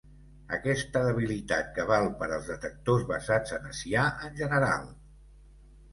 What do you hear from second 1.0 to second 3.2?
debilitat que val per als detectors